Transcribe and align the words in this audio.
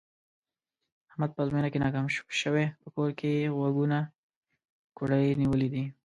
احمد 1.11 1.29
په 1.33 1.39
ازموینه 1.43 1.69
کې 1.71 1.81
ناکام 1.83 2.05
شوی، 2.41 2.65
په 2.81 2.87
کور 2.95 3.09
کې 3.19 3.29
یې 3.39 3.53
غوږونه 3.57 3.99
کوړی 4.97 5.37
نیولي 5.41 5.69
دي. 5.73 5.83